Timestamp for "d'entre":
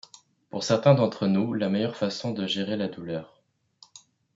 0.95-1.27